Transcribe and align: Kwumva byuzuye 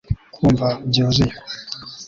Kwumva 0.33 0.67
byuzuye 0.89 1.33